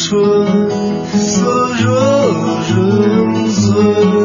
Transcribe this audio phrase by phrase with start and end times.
[0.00, 0.46] 春
[1.12, 1.90] 色惹
[2.68, 4.17] 人醉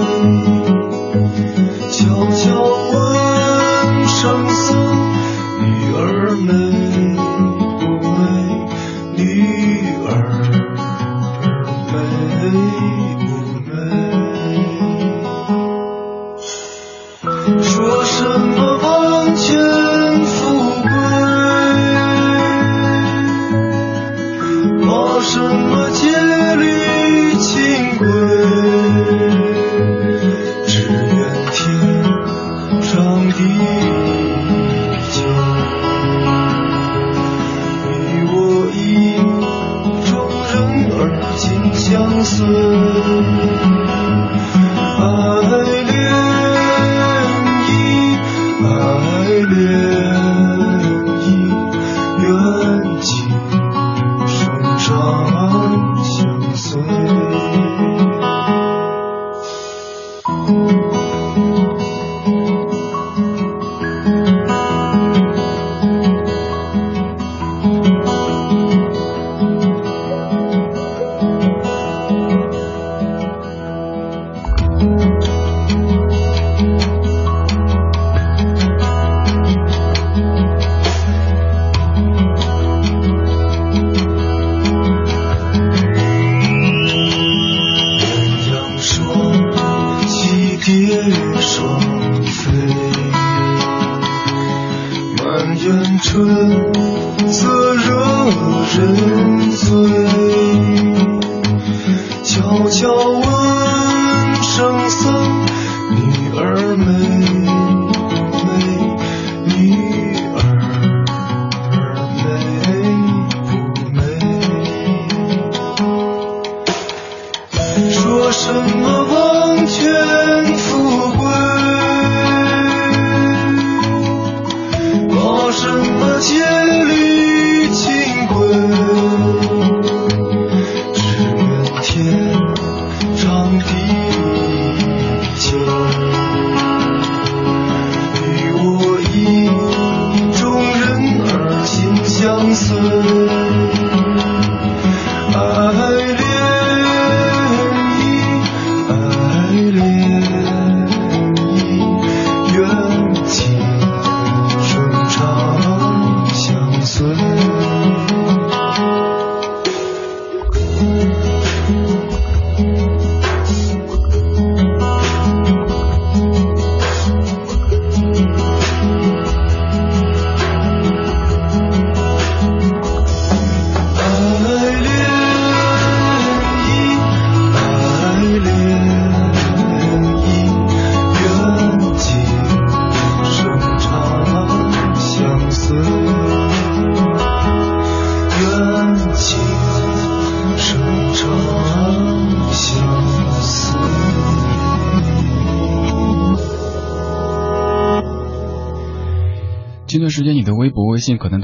[41.93, 43.72] 相思。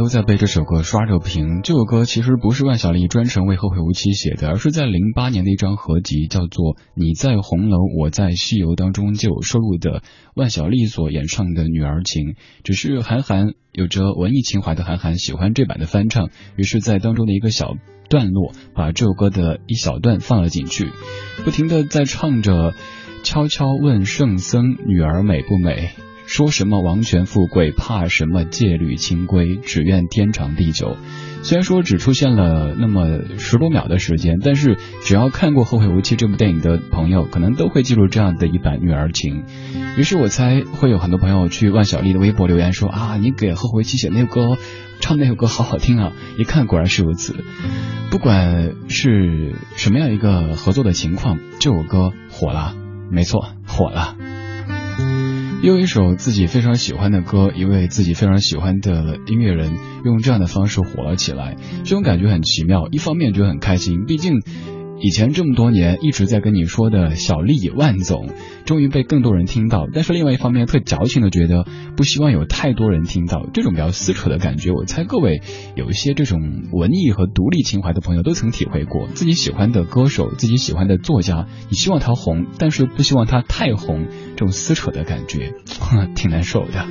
[0.09, 1.61] 在被这首歌刷着屏。
[1.63, 10.01] 这首歌其实不是万晓利专程为后会无期写的，而是在零八年的一张合集叫做《你在红楼，我在西游》当中就有收录的
[10.35, 12.23] 万晓利所演唱的《女儿情》。
[12.63, 17.75] 只是韩寒有着文艺情怀的韩寒喜欢这版的翻唱，于是，在当中的一个小
[18.09, 20.89] 段落把这首歌的一小段放了进去，
[21.45, 22.73] 不停的在唱着
[23.23, 25.91] “悄悄问圣僧，女儿美不美”。
[26.29, 30.95] 说什么王权富贵，怕什么戒律清规，只愿天长地久。
[31.41, 39.43] 虽然说只出现了那么十多秒的时间，但是只要看过《后会无期》这部电影的朋友，可能都会记住这样的一版女儿情。
[39.97, 44.57] 于是我猜会有很多朋友去万晓利的微博留言说啊，你给《后会无期》写那首歌，
[44.99, 46.13] 唱那首歌好好听啊！
[46.37, 47.43] 一看果然是如此。
[48.11, 52.75] 不管是什么样一个合作的情况，这首歌火了，
[53.09, 54.15] 没错，火了。
[55.61, 62.87] 用一首自己非常喜欢的歌，一位自己非常喜欢的音乐人，用这样的方式火了起来，这种感觉很奇妙。
[62.91, 64.41] 一方面觉得很开心，毕竟。
[65.01, 68.27] 以前这么多年一直在跟你说的小丽万总，
[68.65, 69.87] 终于被更多人听到。
[69.93, 71.65] 但是另外一方面，特矫情的觉得
[71.95, 74.71] 不希望有太多人听到这种比较撕扯的感觉。
[74.71, 75.41] 我猜各位
[75.75, 76.41] 有一些这种
[76.73, 84.05] 文艺和独立情怀的朋友都曾体会过，自己喜欢的歌手、自己喜欢的作家，你希望他红，但是又不希望他太红，
[84.35, 85.53] 这种撕扯的感觉，
[86.13, 86.85] 挺难受的。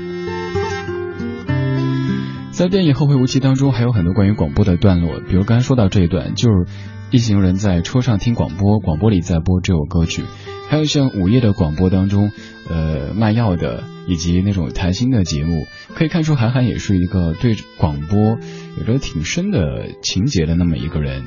[2.53, 6.67] 在电影《后会无期》当中，还有很多关于广播的段落，比如刚才说到这一段，就是。
[7.11, 10.25] 一行人在车上听广播，广播里在播这首歌曲。
[10.69, 12.31] 还有像午夜的广播当中，
[12.69, 18.39] 呃，卖药的以及那种谈心的节目，可以看出韩寒也是一个对广播
[18.79, 21.25] 有着挺深的情节的那么一个人。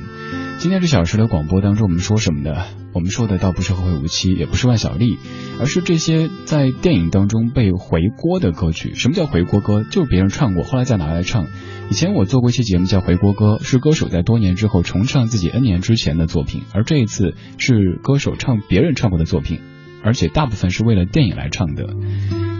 [0.62, 2.54] 今天这小时的广播当中，我们说什么呢？
[2.94, 5.18] 我们说的倒不是后会无期，也不是万晓利，
[5.58, 8.94] 而是这些在电影当中被回锅的歌曲。
[8.94, 9.82] 什么叫回锅歌？
[9.82, 11.48] 就是别人唱过，后来再拿来唱。
[11.90, 19.58] 以前我做过一期节目叫《回锅歌》，是歌手在多年之后重唱自己 N 年之前的作品，而这一次是歌手唱别人唱过的作品，
[20.04, 21.88] 而且大部分是为了电影来唱的。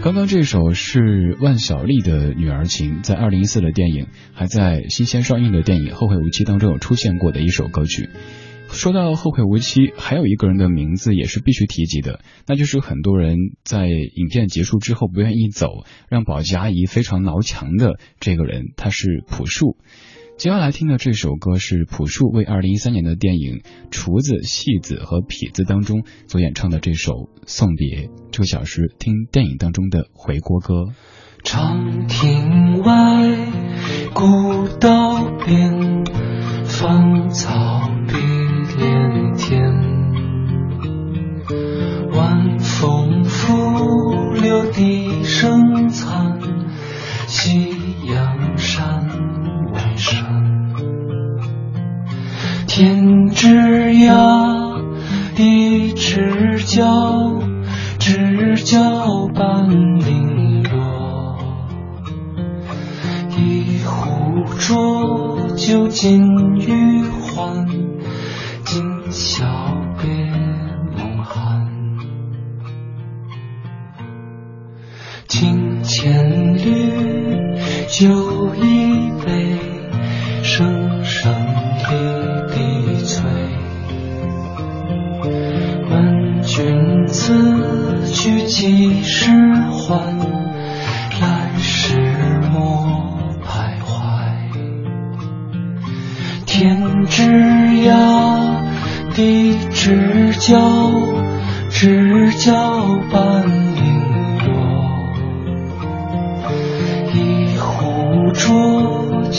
[0.03, 8.09] 刚刚这首是万晓利的《女儿情》，在二零一四的电影，还在新鲜上映的电影《后会无期》当中有出现过的一首歌曲。
[8.69, 12.19] 说到后会无期，还有一个人的名字也是必须提及的，
[12.49, 15.69] 那就是很多人在影片结束之后不愿意走，
[16.09, 19.77] 让保洁阿姨非常挠墙的这个人，他是朴树。
[20.43, 23.59] 接下来听的这首歌是朴树为二零一三年的电影
[23.93, 27.13] 《厨子、戏子和痞子》当中所演唱的这首
[27.47, 28.09] 《送别》。
[28.33, 30.87] 这个小时听电影当中的回锅歌。
[31.45, 32.93] 长亭外，
[34.15, 36.05] 古道边，
[36.65, 38.15] 芳草碧。
[38.81, 39.63] 连天，
[42.15, 46.41] 晚风拂柳笛声残，
[47.29, 47.71] 夕
[48.09, 49.09] 阳山
[49.73, 50.43] 外山。
[52.67, 54.81] 天之涯，
[55.35, 57.43] 地之角，
[57.99, 61.39] 知交半零落。
[63.37, 66.23] 一壶浊酒尽
[66.57, 67.67] 余欢。
[68.65, 69.45] 今宵
[70.01, 70.09] 别
[70.97, 71.69] 梦寒，
[75.29, 77.42] 清千缕
[77.93, 78.09] 酒
[78.55, 79.61] 一杯，
[80.43, 81.31] 声声
[81.91, 81.93] 离
[82.55, 83.23] 滴催。
[85.91, 89.29] 问君此去几时
[89.71, 90.19] 还？
[91.21, 92.01] 来时
[92.51, 92.89] 莫
[93.45, 93.93] 徘徊。
[96.47, 97.31] 天之
[97.87, 97.93] 涯。
[99.15, 100.59] 地之角，
[101.69, 102.81] 知交
[103.13, 103.72] 半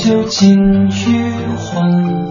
[0.04, 2.23] 浊酒尽余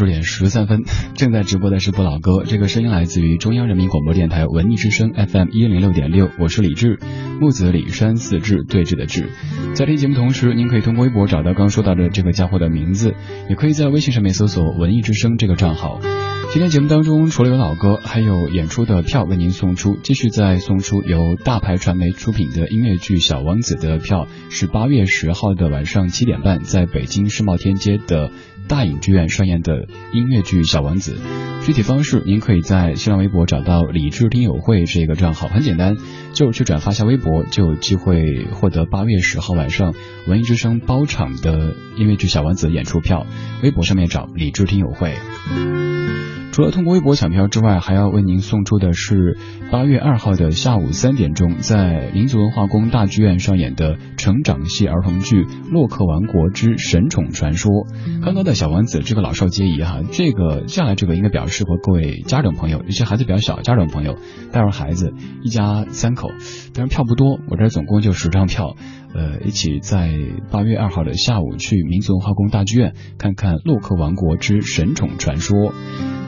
[0.00, 6.98] 十点十三分，正在直播的是不老歌，这个声音来自于中央人民广播电台文艺之声 FM 一零六点六，我是李志，
[7.38, 9.28] 木子李山四志对峙的志。
[9.74, 13.14] 在听节目同时，您可以通过微博找到刚说到的这个家伙的名字，
[13.50, 16.00] 也可以在微信上面搜索文艺之声这个账号。
[16.52, 28.32] 今天节目当中，除了有老歌，还有演出的票为您送出，继续再送出由大牌传媒出品的音乐剧《小王子》的票，是八月十号的晚上七点半，在北京世贸天阶的
[28.70, 31.18] 大影剧院上演的音乐剧《小王子》。
[31.66, 35.96] 具体方式，您可以在新浪微博找到“理智听友会”这个账号，很简单，
[36.34, 39.92] 就去转发下微博，就有机会获得八月十号晚上
[40.28, 43.26] 文艺之声包场的音乐剧《小王子》演出票。
[43.64, 45.16] 微博上面找“理智听友会”。
[46.52, 49.38] 除了通过微博抢票之外，还要为您送出的是
[49.70, 57.70] 八月二号的下午三点钟，在民族文化宫大剧院上演的成长系儿童剧《洛克王国之神宠传说》。
[58.24, 64.16] 刚刚的小王子这个老少皆宜哈，这个接下来这个应该比较适合各位家长朋友，有些孩子比较小，家长朋友
[64.50, 66.30] 带着孩子一家三口，
[66.74, 68.76] 但是票不多，我这总共就十张票。
[69.14, 70.10] 呃，一起在
[70.50, 75.56] 八月二号的下午去民族文化宫大剧院看看《洛克王国之神宠传说》。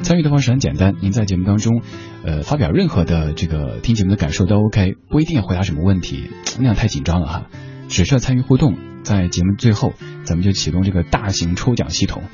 [0.03, 1.81] 参与的方式很简单，您在节目当中，
[2.25, 7.47] 呃，发表任何的这个听节目的感受都 OK，不一定要回答什么问题，那样太紧张了哈。
[7.89, 9.93] 只需要参与互动，在节目最后，
[10.25, 12.25] 咱们就启动这个大型抽奖系统。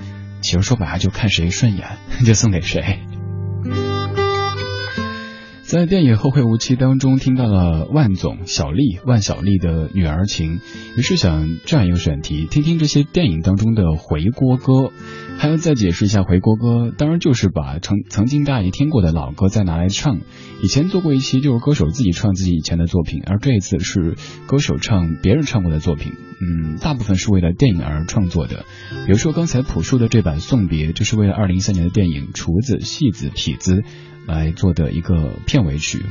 [0.40, 3.00] 其实说白了，就看谁顺眼， 就送给谁。
[5.68, 10.60] 在电影《后会无期》当中听到了万总小丽万小丽的女儿情，
[10.96, 14.90] 于是想这样一个选题，听听这些电影当中的回锅歌。
[15.36, 20.20] 还要再解释一下回锅歌，当然就是把曾曾经大家听过的老歌再拿来唱。
[20.62, 26.14] 以前做过一期就是歌手自己唱自己以前的作品，而这一次是歌手唱别人唱过的作品。
[26.40, 28.64] 嗯，大部分是为了电影而创作的。
[29.04, 33.74] 比如说刚才朴树的这版《送别》，就是为了二零一三年的电影《厨子戏子痞子》。
[34.28, 36.04] 来做的一个片尾曲，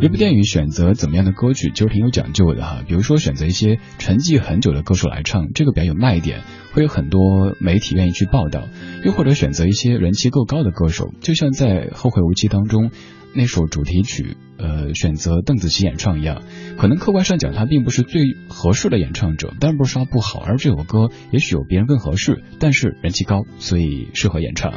[0.00, 2.82] 一部电影选择怎么样的歌曲其实挺有讲究的哈。
[2.88, 6.40] 比如说选择一些沉寂很久的歌手来唱，这个比较有卖点，
[6.72, 8.68] 会有很多媒体愿意去报道；
[9.04, 12.90] 又或者选择一些人气够高的歌手，就像在《后会无期》当中
[13.34, 16.40] 那首主题曲，呃，选择邓紫棋演唱一样。
[16.78, 24.72] 可能客观上讲，他并不是最合适的演唱者，但不是说他不好，而这首歌也许有别人更合适，但是人气高，所以适合演唱。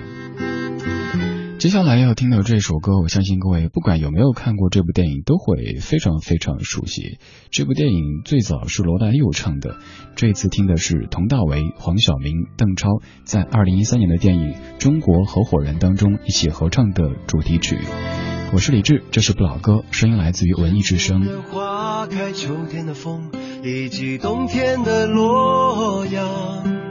[1.62, 7.20] 接下来要听到这首歌，我相信各位不管有没有看过这部电影，都会非常非常熟悉。
[7.52, 9.78] 这部电影最早是罗大佑唱的，
[10.16, 12.90] 这次听的是佟大为、黄晓明、邓超
[13.26, 17.78] 在二零一三年的电影《中国合伙人》当中一起合唱的主题曲。
[18.54, 21.44] 我是李志，这是不老歌，声音来自于文艺之声。
[21.52, 23.30] 花开秋天的风，
[23.64, 26.91] 以及冬天的洛阳。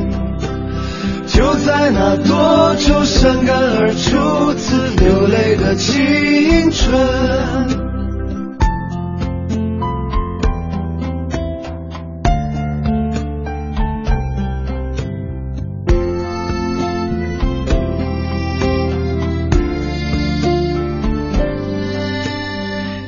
[1.41, 6.93] 就在那多愁善感而初次流泪的青春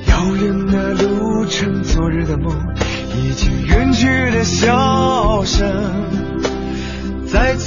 [0.07, 2.51] 遥远的路程昨日的梦
[3.15, 6.22] 已经远去的笑声。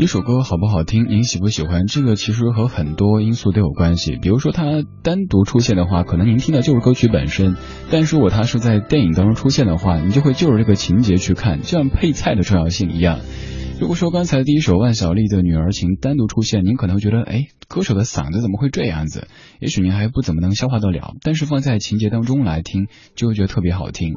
[0.00, 1.88] 一首歌好不好听，您喜不喜欢？
[1.88, 4.16] 这个其实和很多因素都有关系。
[4.22, 7.56] 比如说，它单独出现的话，可能您听的就是歌曲本身；
[7.90, 13.18] 但是如果它是在电影当中出现的话，你就会就着这个情节去看，就像配菜的重要性一样。
[13.80, 19.28] 如果说刚才第一首万晓利的《女儿情》单独出现，您可能会觉得，哎，歌手的嗓子怎么会这样子？
[19.60, 21.14] 也许您还不怎么能消化得了。
[21.22, 24.16] 但是放在情节当中来听，就会觉得特别好听。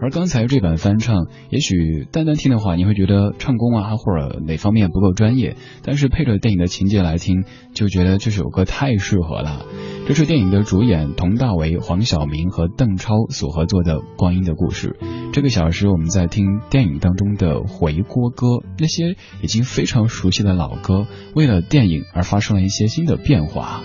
[0.00, 5.56] 而刚才这版翻唱，也许单单听的话，你会觉得唱功啊或者哪方面不够专业。
[5.82, 9.66] 但是配着电影的情节来听，就觉得这首歌太适合了。
[10.08, 14.96] 这是电影的主演佟大为、黄晓明和邓超所合作的《光阴的故事》。
[15.32, 18.46] 这个小时我们在听电影当中的回锅歌，
[18.78, 19.01] 那些
[19.42, 23.82] 已经非常熟悉的老歌，为了电影而发生了一些新的变化。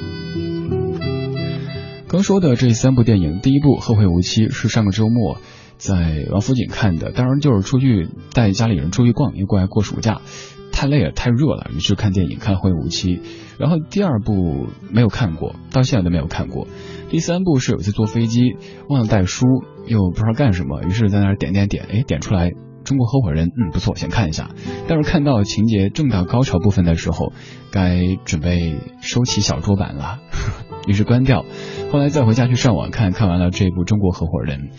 [2.08, 5.38] 刚说的这三部电影，第一部《后会无期》是上个周末
[5.78, 10.22] 在王府井看的，当然就是出去带家里人出去逛，因为过来过暑假。
[10.70, 13.18] 太累了，太热了，于是看电影看《会无期》，
[13.58, 16.68] 然后第二部没有看过，到现在都没有看过。
[17.10, 18.56] 第三部是有次坐飞机
[18.88, 19.48] 忘了带书，
[19.88, 22.52] 又不知道干什么，于是在那儿点点点，哎，点出来
[22.88, 24.50] 《中国合伙人》，嗯，不错，先看一下。
[24.88, 27.34] 但是看到情节正到高潮部分的时候，
[27.70, 30.20] 该准备收起小桌板了，
[30.88, 31.44] 于是关掉。
[31.92, 34.70] 后来再回家去上网看看完了这部《中国合伙人》。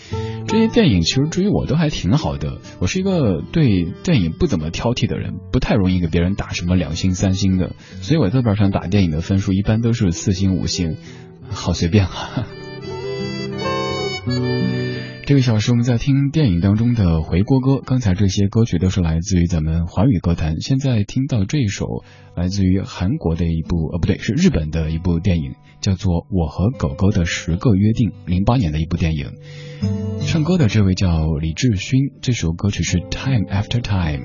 [0.47, 10.97] 这些电影其实至于我都还挺好的，我是一个对电影不怎么挑剔的人，不太容易给别人打什么两星三星的，所以我豆瓣上打电影的分数一般都是四星五星，
[11.51, 12.47] 好随便啊。
[15.29, 21.85] 这个小时我们在听电影当中的回锅歌，刚才这些歌曲都是来自于咱们华语歌坛，现在听到这一首
[22.35, 29.33] 来自于韩国的一部，呃不对，是日本的一部电影，叫做《我和狗狗的十个约定》，零八年的一部电影。
[30.27, 34.25] 唱歌的这位叫李志勋，这首歌曲是《Time After Time》，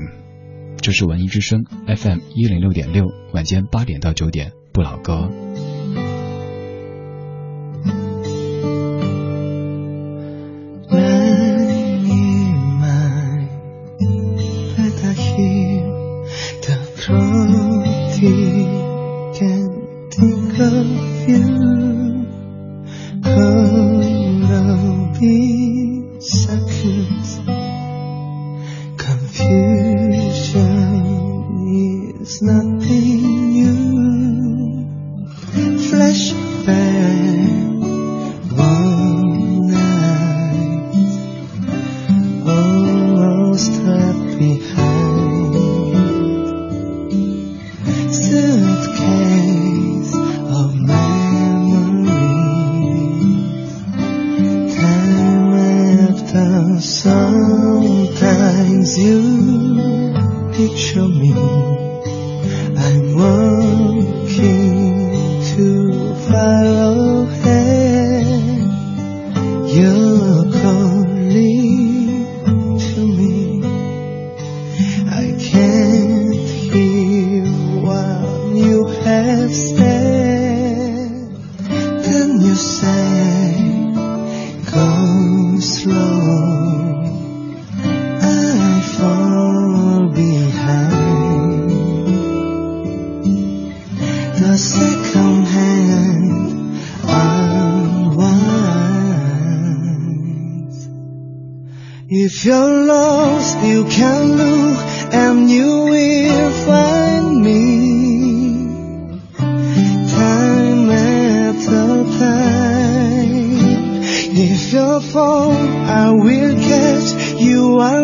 [0.78, 5.30] 这是文艺之声 FM 一零六点六，晚间八点到九点，不老歌。
[20.15, 21.83] think of you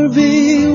[0.07, 0.68] be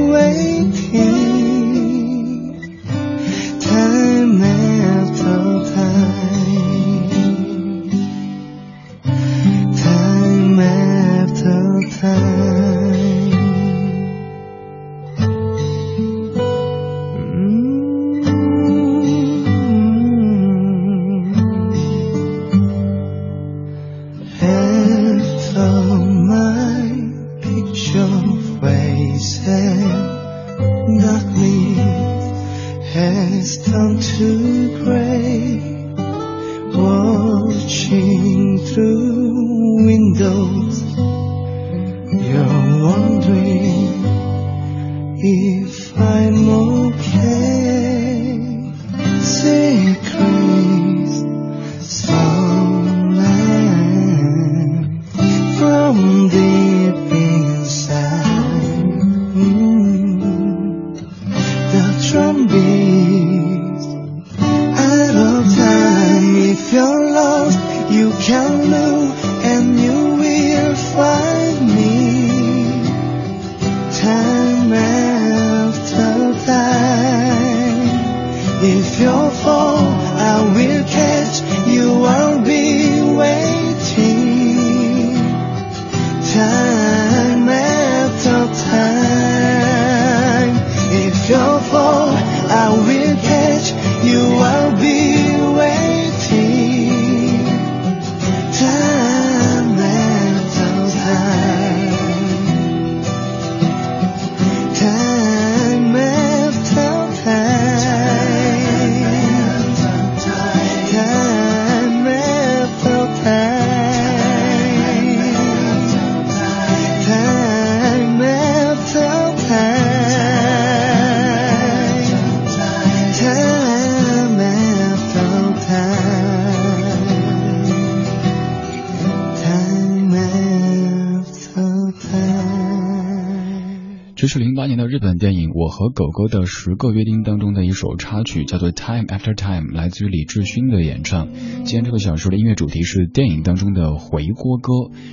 [134.86, 141.32] 日本电影《我和狗狗的十个约定》当中的一首插曲，叫做《Time After Time》，来自于李志勋的演唱。
[141.32, 144.72] 今天这个小说的音乐主题是电影当中的回锅歌，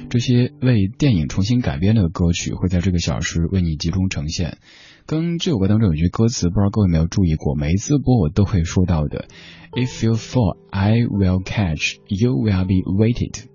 [0.10, 4.58] 这些为电影重新改编的歌曲会在这个小时为你集中呈现。
[5.06, 7.56] 跟这首歌当中有句歌词，不知道各位有没有注意过？
[7.56, 9.28] 每一次播我都会说到的
[9.72, 11.98] ：“If you fall, I will catch.
[12.08, 13.46] You will be waited。”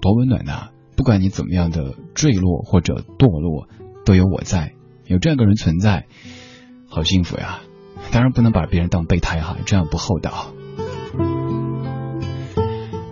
[0.00, 3.68] 多温暖呐、不管你怎么样的坠落或者堕落，
[4.04, 4.72] 都有我在。
[5.12, 6.06] 有这样个人存在，
[6.88, 7.60] 好幸福呀！
[8.10, 10.54] 当然不能把别人当备胎哈，这样不厚道。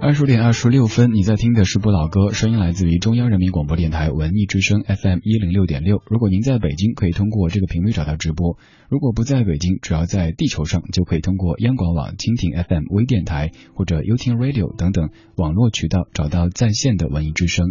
[0.00, 6.02] 二十点二十六分，你在听的是不老歌，声音来自于中央人民广播电台文艺之声 FM 一零六点六。
[6.06, 8.56] 如果您在北京，可以通过这个频率找到直播；
[8.90, 17.68] 如果不在北京，只要在地球上，就可以通过央广网、蜻蜓 FM 微电台或者 u 听 Radio 等等网络渠道找到在线的文艺之声。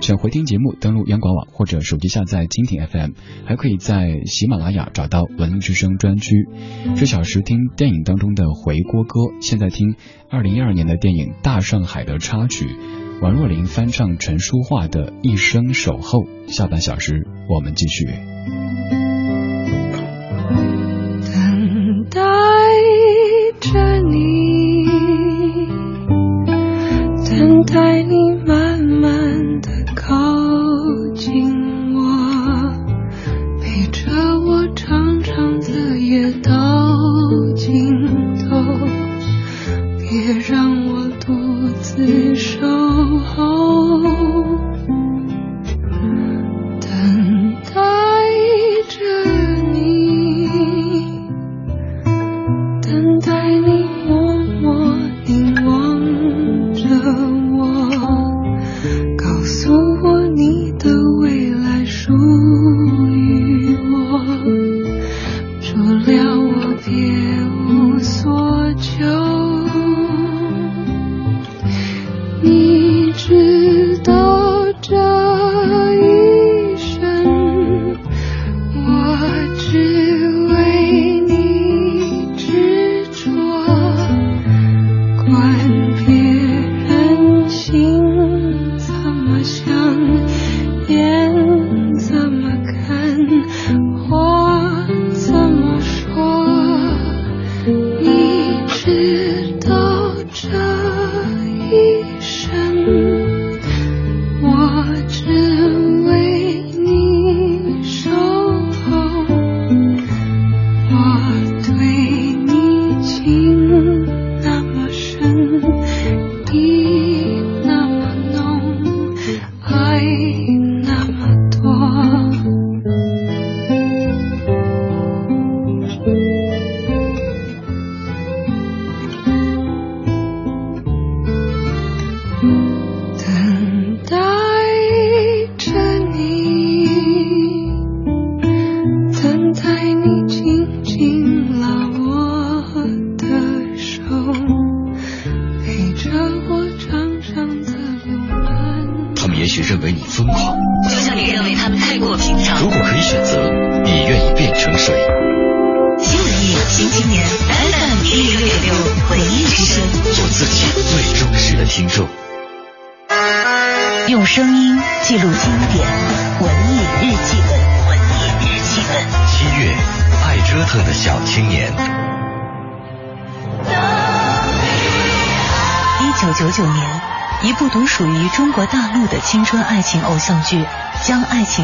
[0.00, 3.10] 想回听节目，登录央广网或者手机下载蜻蜓 FM，
[3.44, 6.48] 还可以在喜马拉雅找到文艺之声专区。
[6.96, 9.94] 这小时听电影当中的回锅歌，现在听
[10.30, 12.64] 二零一二年的电影《大上海》的插曲，
[13.20, 16.20] 王若琳翻唱陈淑桦的《一生守候》。
[16.48, 18.31] 下半小时我们继续。
[24.12, 24.84] 你，
[27.28, 28.31] 等待你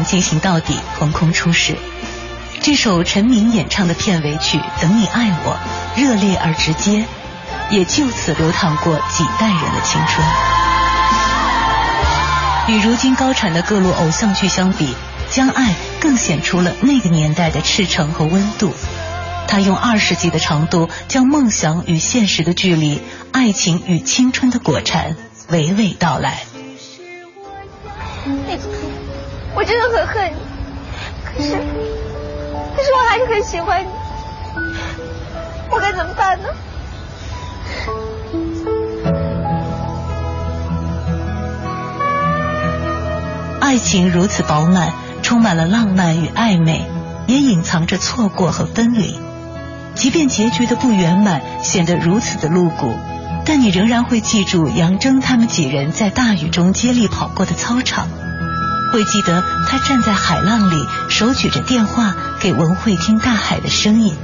[0.09, 1.77] 进行到底》横空出世。
[2.61, 5.55] 这首陈明演唱的片尾曲《等你爱我》，
[6.01, 7.05] 热烈而直接，
[7.69, 10.27] 也就此流淌过几代人的青春。
[12.67, 14.87] 与如今高产的各路偶像剧相比，
[15.29, 18.73] 《将爱》更显出了那个年代的赤诚和温度。
[19.47, 22.99] 他用二十集的长度，将梦想与现实的距离、
[23.31, 25.15] 爱情与青春的果禅
[25.51, 26.41] 娓娓道来。
[29.55, 30.37] 我真的很恨你，
[31.25, 33.89] 可是，可是我还是很喜欢你，
[35.71, 36.47] 我该怎么办呢？
[43.59, 46.85] 爱情如此饱满，充满了浪漫与暧昧，
[47.27, 49.19] 也隐藏着错过和分离。
[49.93, 52.95] 即便结局的不圆满显得如此的露骨，
[53.45, 58.07] 但你仍然会记住杨铮他们几人在大雨中接力跑过的操场，
[58.91, 60.75] 会记得他站在海浪里
[61.09, 64.15] 手举着电话给文慧听大海的声音。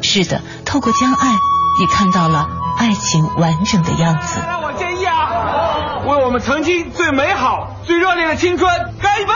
[0.00, 4.40] 是的，透过将爱，你看到了爱情完整的样子。
[4.46, 9.32] 让我建议啊，为我们曾经最美好、最热烈的青春干一杯！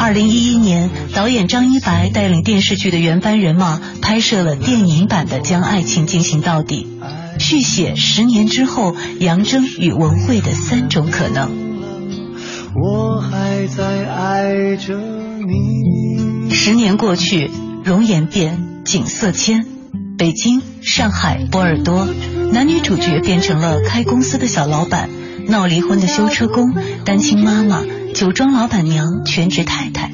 [0.00, 6.88] 二零一一年，导演张一白带领电视剧的原班人马拍摄了电影版的《将爱情进行到底》，
[7.38, 11.50] 续写十年之后杨铮与文慧的三种可能。
[12.74, 16.50] 我还在爱着你。
[16.50, 17.50] 十年过去，
[17.84, 19.66] 容颜变，景色迁，
[20.16, 22.06] 北京、上海、波尔多，
[22.52, 25.08] 男女主角变成了开公司的小老板、
[25.46, 26.74] 闹离婚的修车工、
[27.04, 27.82] 单亲妈妈。
[28.14, 30.10] 酒庄老板娘、全职太太，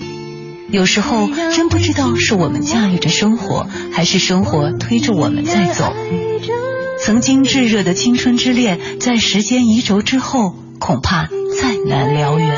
[0.71, 5.93] 有时候真不知道是我们驾驭着生活，还是生活推着我们在走。
[7.05, 12.51] 曾经炙热的青春之恋，在时间移轴之后，恐怕再难燎原。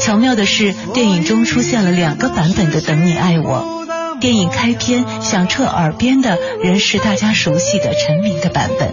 [0.00, 3.84] 巧妙的是，电影中出现了两个版本的《等你爱我》。
[4.18, 8.92] 电影开篇响彻耳边的仍是大家熟悉的陈明的版本，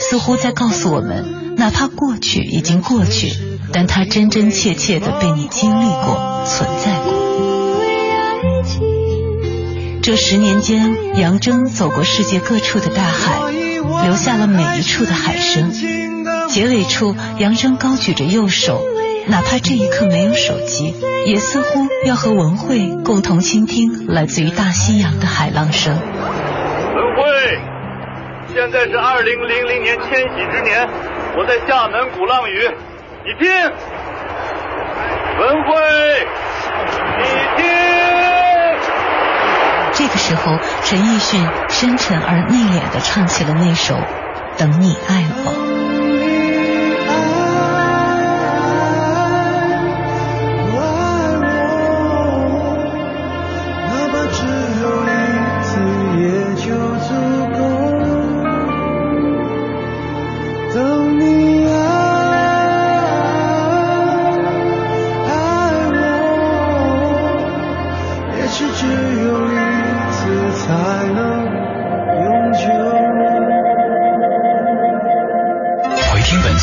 [0.00, 1.54] 似乎在告诉我们。
[1.56, 3.32] 哪怕过去已经过去，
[3.72, 7.25] 但它真真切切的被你经历过、存在过。
[10.06, 13.50] 这十年间，杨铮走过世界各处的大海，
[14.04, 15.72] 留下了每一处的海声。
[16.48, 18.84] 结尾处，杨铮高举着右手，
[19.26, 20.94] 哪怕这一刻没有手机，
[21.26, 25.92] 也似乎要和文慧共同倾听来自于大西洋的海浪声。
[25.96, 26.00] 文
[27.16, 27.58] 慧，
[28.54, 30.88] 现在是二零零零年千禧之年。
[31.36, 32.60] 我在厦门鼓浪屿，
[33.24, 33.50] 你听，
[35.40, 35.74] 文慧，
[37.18, 37.24] 你
[37.60, 37.66] 听。
[39.98, 43.94] 这个时候，陈奕迅深沉而内敛的唱起了那首
[44.58, 46.22] 《等你爱我》。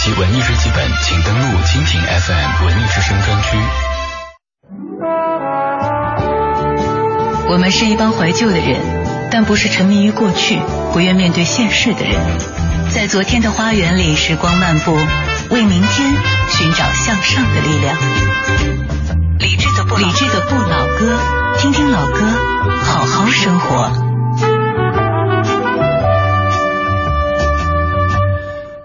[0.05, 0.41] FM 文艺
[2.89, 3.57] 之声专区。
[7.47, 8.81] 我们是一帮怀旧的人，
[9.31, 10.59] 但不是沉迷于过去、
[10.91, 12.19] 不愿面对现实的人。
[12.89, 14.93] 在昨天的花园里，时光漫步，
[15.51, 16.11] 为明天
[16.49, 17.95] 寻找向上的力量。
[19.39, 21.17] 理智的不理智的不老歌，
[21.59, 22.29] 听听老歌，
[22.83, 24.02] 好好生活。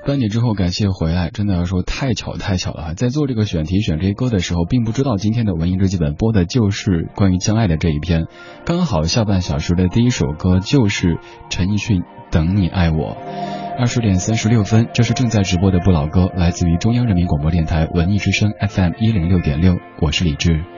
[0.08, 1.28] 半点之后，感谢回来。
[1.28, 8.24] 真的要说太巧太巧了，在做这个选题选这些歌的时候，并不知道今天的文艺日记本播的就是关于将爱的这一篇。
[8.64, 11.18] 刚好下半小时的第一首歌就是
[11.50, 13.10] 陈奕迅《等你爱我》。
[13.78, 20.77] 二十点三十六分，这是正在直播的不老歌，来自于中央人民广播电台文艺之声 FM 一零六点六，我是李志。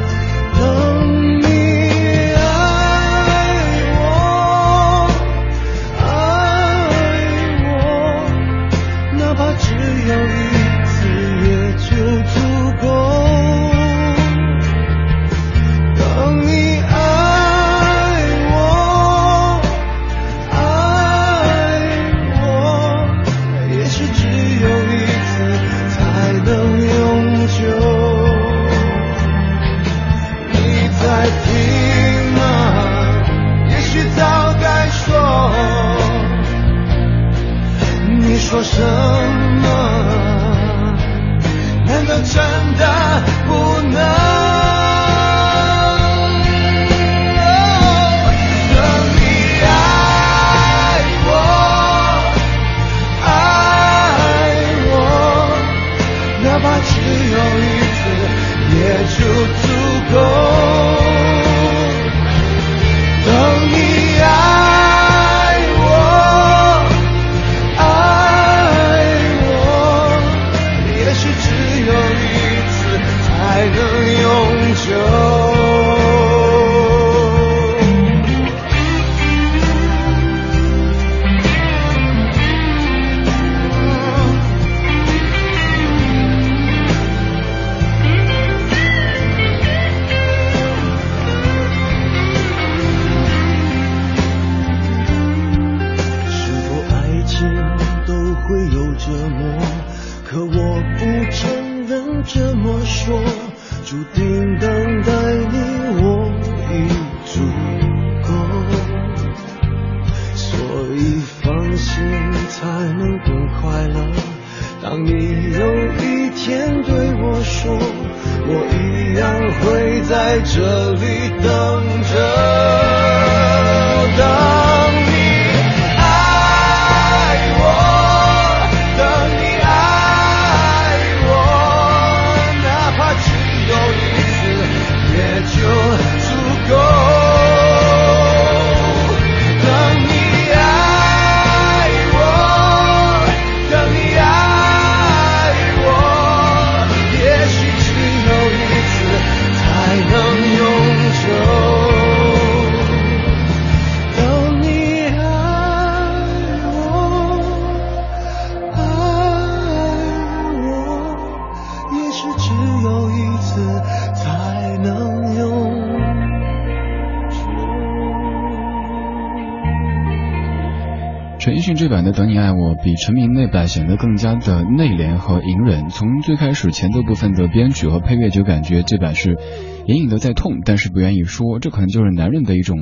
[171.41, 175.89] 陈奕迅这版的《等你爱我》比陈明那版显得更加的内敛和隐忍。
[175.89, 179.39] 从最开始前奏部分的编曲和配乐就感觉这版是
[179.87, 182.77] 隐隐的在痛，但是不愿意说，这可能就是男人的一种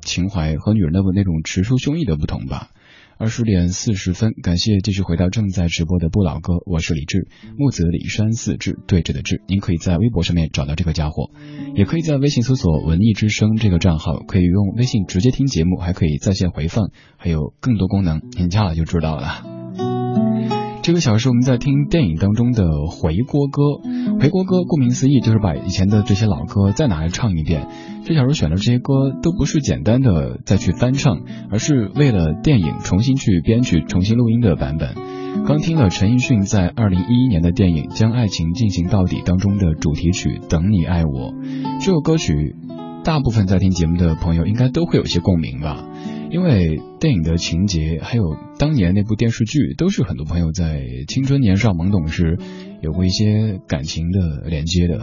[0.00, 2.68] 情怀和女人的那种直抒胸臆的不同吧。
[3.16, 11.30] 二十点四十分，感谢继续回到正在直播的不老哥，我是李志，木子李山四志对峙的志，您可以在微博上面找到这个家伙，
[11.76, 19.53] 也可以在微信搜索文艺之声这个账号，可以用微信直接听节目，还可以在线回放，还有更多功能，您加了就知道了。
[20.84, 23.62] 这个小时我们在听电影当中的回锅歌，
[24.20, 27.66] 回锅歌顾名思义就是把以前的这些老歌再拿来唱一遍。
[28.04, 34.94] 这小时选的这些歌都不是简单的再去翻唱，而是为了电影重新去编曲、重新录音的版本。
[35.46, 41.32] 刚听了陈奕迅在二零一一年的电影《将爱情进行到底》当中的主题曲《等你爱我》，
[41.80, 42.56] 这首歌曲
[43.04, 45.82] 大部分在听节目的朋友应该都会有些共鸣吧。
[46.34, 52.40] 因为电影的情节，还有当年那部电视剧，都是很多朋友在青春年少懵懂时
[52.82, 54.98] 有过一些感情的连接的。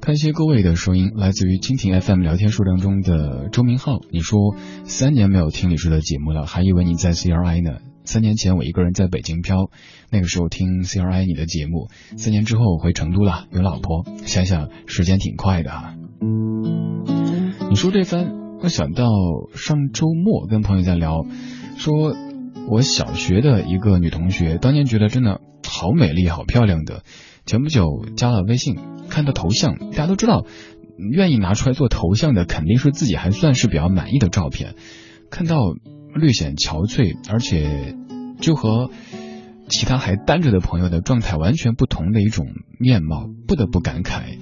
[0.00, 4.54] 看一些各位的声音，来自于蜻蜓 FM 聊天数当中的周明浩，你说
[4.84, 7.80] 三年没有听李叔的节目了，还以为你在 CRI 呢。
[8.04, 9.70] 三年前我一个人在北京漂，
[10.08, 15.72] 那个时候听 CRI 你的节目，三年之后我回成都了，有老婆，想想时间挺快的。
[17.68, 18.41] 你说这番。
[18.62, 19.06] 我想到
[19.56, 21.26] 上周末跟朋友在聊，
[21.76, 22.14] 说
[22.68, 27.02] 我小学的一个女同学，当年觉得真的好美丽、好漂亮的，
[27.44, 28.76] 前不久加了微信，
[29.08, 30.46] 看到头像，大家都知道，
[30.96, 34.76] 愿意拿出来做头像的，肯定是自己还算是比较满意的照片，
[35.28, 35.56] 看到
[36.14, 37.96] 略显憔悴，而且
[38.40, 38.90] 就和
[39.68, 42.46] 其他还单着的朋友的状态完全不同的一种
[42.78, 44.38] 面貌，不得不感慨，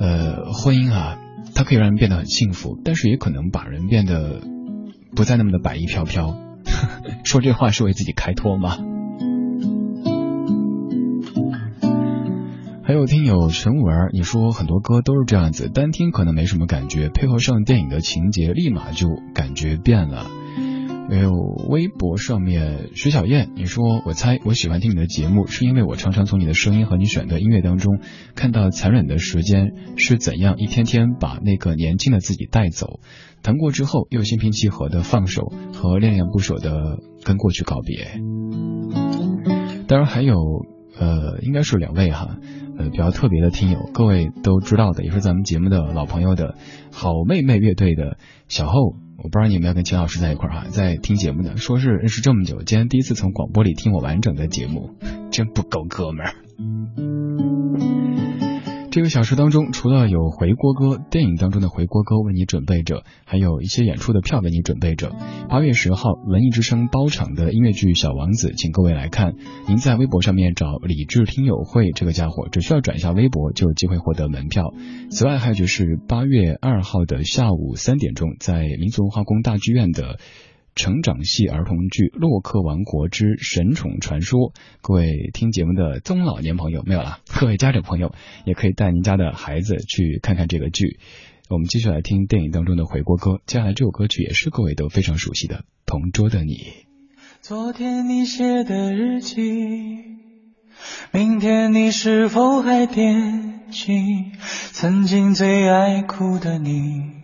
[0.00, 1.18] 呃，婚姻啊。
[1.54, 4.40] 它可以让人变得很幸福，但是也可能把人变得
[5.14, 6.36] 不再那么的白衣飘飘。
[7.24, 8.78] 说这话是为自己开脱吗？
[12.82, 20.26] 还有听友陈文，你说很多歌都是这样子，单听可能没什么感觉，配合上电影的情节，立马就感觉变了。
[21.08, 21.30] 还有
[21.68, 28.00] 微博上面徐小燕，你说我猜我喜欢听你的节目，是因为我常常从你的声音和你选的音乐当中，
[28.34, 33.00] 看到残忍的时间是怎样一天天把那个年轻的自己带走，
[33.42, 38.20] 谈过之后又心平气和的放手和恋恋不舍的跟过去告别。
[39.86, 40.34] 当然还有
[40.98, 42.38] 呃，应该是两位哈。
[42.76, 46.56] 呃，比较特别的听友，各位都知道的，也是咱们节目的老朋友的
[46.90, 48.16] 好妹妹乐队的
[48.48, 54.90] 小后，我不知道你有没有跟秦老师在一块儿哈，在听节目呢，说是认识这么久，今天第一次从广播里听我完整的节目，
[55.30, 56.34] 真不够哥们儿。
[58.94, 65.10] 这个小时当中，除了有回锅歌，电影当中的回锅歌为你准备着，还有一些演出的票为你准备着。
[65.48, 69.34] 八月十号，文艺之声包场的音乐剧《小王子》，请各位来看。
[69.66, 74.72] 您在微博上面找理智听友会这个家伙，只需要转一下微博就有机会获得门票。
[75.10, 80.20] 此外，还有就是八月二号的下午三点钟，在民族文化宫大剧院的。
[80.74, 88.12] 成长系儿童剧《洛克王国之神宠传说》，各位听节目的中老年朋友没有了， 各位家长朋友
[88.44, 90.98] 也可以带您家的孩子去看看这个剧。
[91.48, 95.56] 我们继续来听电影当中的回锅歌，接下来这首歌曲也是各位都非常熟悉的
[95.86, 96.54] 《同桌的你》。
[97.40, 99.36] 昨天你写的日记，
[101.12, 103.92] 明天你是否还惦记
[104.72, 107.23] 曾经最爱哭的你？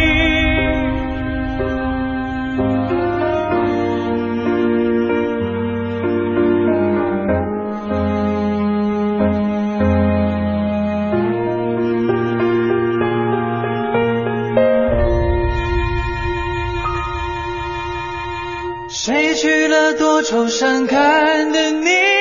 [20.23, 22.20] 愁善感的你，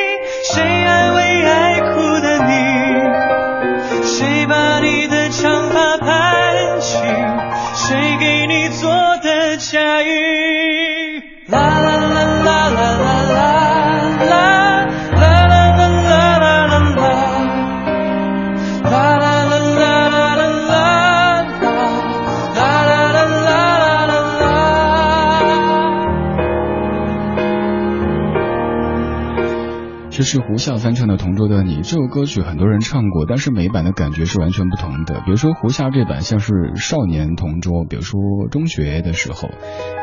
[30.30, 35.22] 是胡夏翻唱的《同桌的你》这首歌曲，很多人唱过，但是每一版的感觉是完全不同的。
[35.24, 39.48] 比如说胡夏这版像是少年同桌，比如说中学的时候，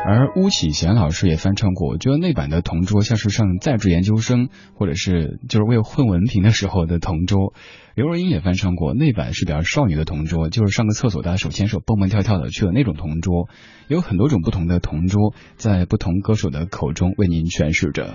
[0.06, 7.54] 而巫启贤老师也翻唱过，我觉得那版的同桌像是上在职研究生，或者是就是为混文凭的时候的同桌。
[7.94, 13.48] 刘若英也翻唱过，那版是比较少女的同桌，就是上个厕所大家手牵手蹦蹦跳跳的去了那种同桌。
[13.86, 18.12] 有很多种不同的同桌，在不同歌手的口中为您诠释着。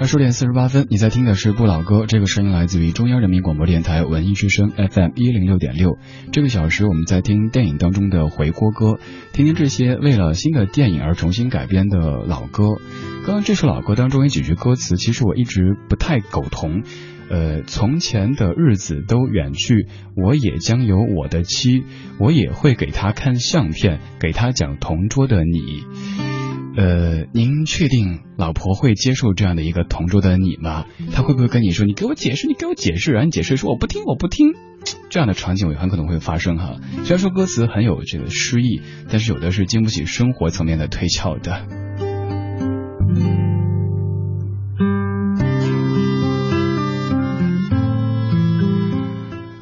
[0.00, 5.98] 二十点四十八分，你在听的是不老歌，这个声音来自于中央人民广播电台文艺之声 FM 一零六点六。
[6.32, 8.98] 这个小时我们在听电影当中的回锅歌，
[9.34, 12.64] 听听这些为了新的电影而重新改编的老歌。
[13.26, 16.82] 刚刚这首老歌当中有几句歌词，其实我一直不太苟同。
[17.28, 19.86] 呃，从前的日子都远去，
[20.16, 21.84] 我也将有我的妻，
[22.18, 25.84] 我也会给她看相片，给她讲同桌的你。
[26.76, 30.86] 呃，您确定老婆会接受这样的一个同桌的你吗？
[31.12, 34.54] 他会不会跟你说：“你给我解释，你给我解释？”然后你解释说：“我不听，我不听。”
[35.10, 36.76] 这样的场景也很可能会发生哈。
[37.02, 41.66] 虽然说歌词很有这个诗意，但是有的是经不起生活层面的推敲的。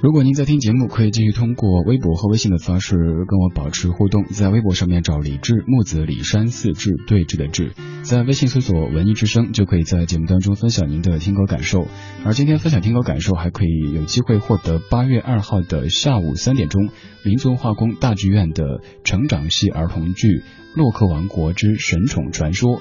[0.01, 4.26] 如果您在听节目，可以继续通过微博和微信的方式跟我保持互动。
[4.26, 7.72] 在微博上面找李志木子李山四志对峙的志，
[8.03, 11.88] 在微信搜索文艺之声，就可以在节目当中分享您的听歌感受。
[12.24, 16.90] 而今天分享听歌感受，还可以有机会获得八月二号的下午三点钟，
[17.24, 20.28] 民族化工大剧院的成长系儿童剧
[20.76, 22.76] 《洛克王国之神宠传说》。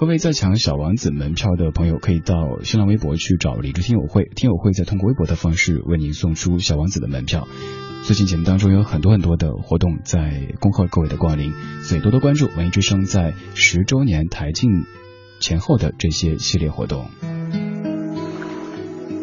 [0.00, 7.46] 各位在抢小王子门票的朋友，可以到新浪微博去找李志听友会，听友会再通过微博的方式为您送出小王子的门票。
[8.04, 14.70] 最近节目当中有很多很多的活动在恭贺各位的光临，所以多多关注文艺之声在十周年台庆
[15.38, 17.04] 前后的这些系列活动。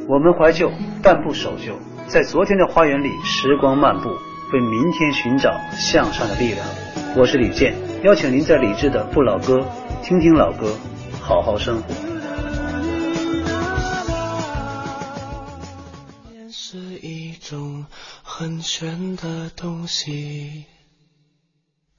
[0.08, 0.72] 我们怀旧，
[1.02, 1.74] 但不守旧，
[2.06, 4.10] 在昨天的花园里时光漫步，
[4.54, 6.64] 为明天寻找向上的力量。
[7.18, 7.74] 我是李健，
[8.04, 9.66] 邀请您在李志的不老歌。
[10.08, 10.74] 听听老歌，
[11.22, 11.94] 好好生活。
[16.50, 17.86] 是一种
[18.24, 20.64] 很玄的东西，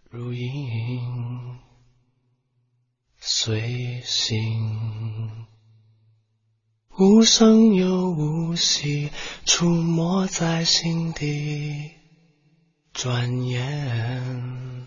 [0.08, 1.58] 如影
[3.18, 5.46] 随形，
[6.98, 9.10] 无声又无息，
[9.44, 11.90] 出没在心底，
[12.94, 14.86] 转眼。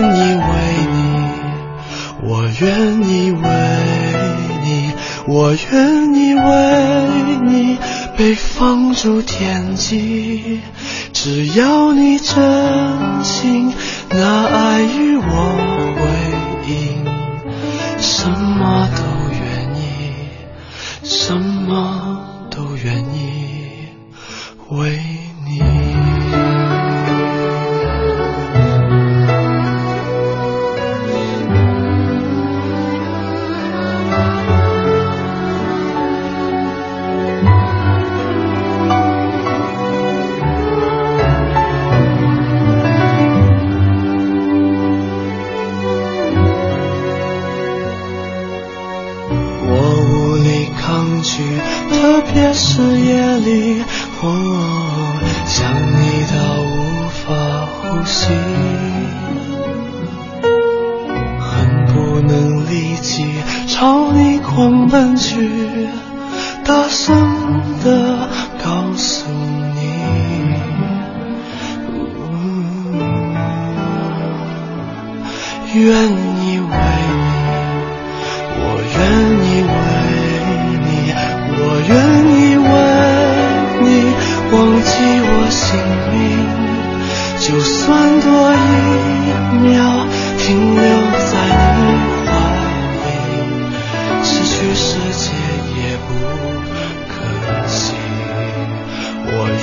[2.61, 3.41] 愿意为
[4.63, 4.93] 你，
[5.25, 7.79] 我愿意为你
[8.15, 10.59] 被放逐天际，
[11.11, 13.73] 只要你真心
[14.11, 15.23] 拿爱与我
[15.97, 16.01] 回
[16.71, 17.03] 应，
[17.99, 19.01] 什么都
[19.33, 19.41] 愿
[19.75, 20.13] 意，
[21.03, 23.87] 什么都愿意
[24.69, 25.10] 为。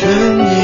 [0.01, 0.09] 愿
[0.47, 0.58] 意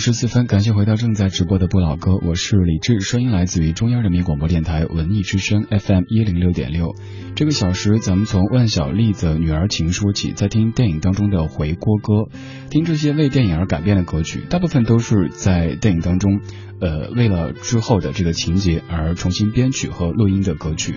[0.00, 6.94] 十四分，感谢回到正在直播的不老歌，我是李志，声音来自于中央人民广播电台文艺之声 FM 一零六点六。
[7.36, 12.30] 这个小时，咱们从万晓利的《女儿情》说起，在听电影当中的回锅歌，
[12.70, 16.40] 听这些为电影而改编的歌曲，大部分都是在电影当中，
[16.80, 20.94] 呃，为了之后的这个情节而重新编曲和录音的歌曲。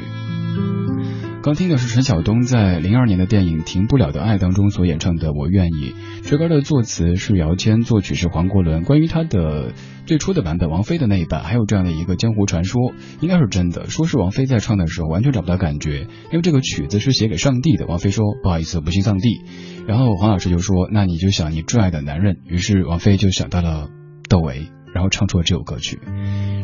[1.43, 5.91] 刚听的是陈晓东在零二年的电影《停不了的爱》当中所演唱的《我愿意》。
[6.23, 8.83] 这歌的作词是姚谦，作曲是黄国伦。
[8.85, 9.73] 关于他的
[10.05, 17.87] 最初的版本，王菲的那一版，还有这样的一个江湖传说，应该是真的，说是王菲在唱的时候完全找不到感觉，因为这个曲子是写给上帝的。
[17.87, 19.41] 王菲说不好意思，不信上帝。
[19.85, 22.37] 然后黄老师就说那你就想你挚爱的男人。
[22.47, 23.89] 于是王菲就想到了
[24.29, 25.99] 窦唯，然后唱出了这首歌曲。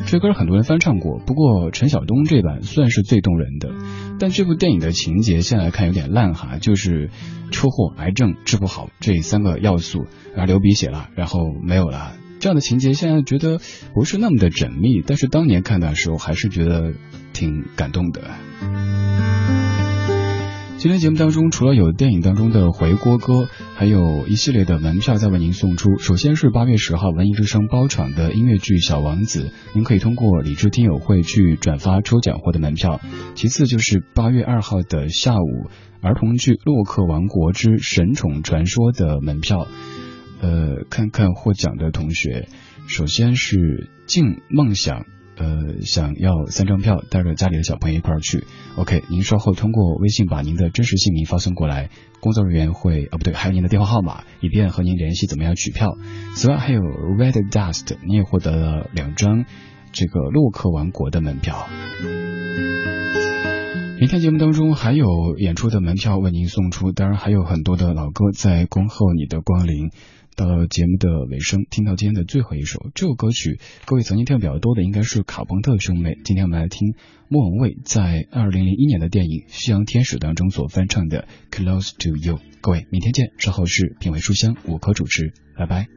[0.05, 3.69] 这歌很多人翻唱过，不过陈晓东这版算是最动人的。
[4.19, 7.09] 但这部电影的情节现在看有点烂哈，就是
[7.51, 10.05] 车祸、癌症治不好这三个要素，
[10.35, 12.13] 然后流鼻血了，然后没有了。
[12.39, 13.59] 这样的情节现在觉得
[13.93, 16.93] 不是那么的缜密，但是当年看的时候还是觉得
[17.33, 18.21] 挺感动的。
[20.79, 25.97] 今天节目当中，除了有电影当中的回锅歌，还有一系列的门票在为您送出。
[25.99, 33.01] 首先是八月十号文艺之声包场的音乐剧《小王子》，您可以通过理智听友会去转发抽奖获得门票。
[33.35, 35.67] 其次就是八月二号的下午
[36.01, 39.67] 儿童剧《洛克王国之神宠传说》的门票。
[40.39, 42.47] 呃，看看获奖的同学，
[42.87, 45.05] 首先是静梦想。
[45.39, 48.43] 呃，想要三张票，带着家里的小朋友一块儿去。
[48.75, 55.97] OK，您稍后通过微信把您的真实姓名发送过来，工作人员会啊不对，还有您的电话号码，以便和您联系怎么样取票。
[56.35, 59.45] 此外还有 Red Dust，你也获得了两张
[59.93, 61.67] 这个洛克王国的门票。
[63.97, 69.89] 明天节目当中还有演出的门票为您送出，当然还有很多的老歌在恭候你的光临。
[70.39, 76.17] 到了节目的尾声，听到今天的最后一首这首歌曲，各位曾经听的比较多的应该是卡朋特兄妹。
[76.23, 76.93] 今天我们来听
[77.27, 82.35] 莫文蔚在二零零一年的电影《夕阳天使》当中所翻唱的《Close to You》。
[82.61, 83.33] 各位，明天见。
[83.37, 85.87] 稍后是品味书香，我可主持，拜拜。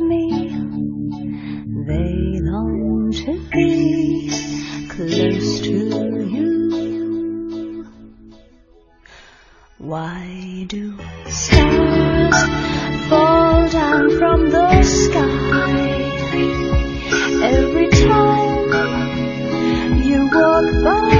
[0.00, 0.48] me.
[1.86, 4.28] They long to be
[4.88, 6.56] close to you.
[9.78, 12.38] Why do stars
[13.08, 16.02] fall down from the sky
[17.42, 18.82] every time
[20.02, 21.15] you walk by?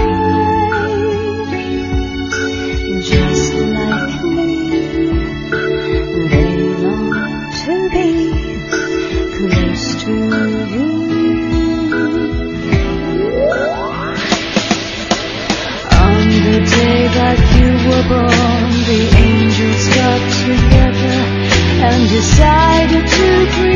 [22.08, 23.75] decided to breathe.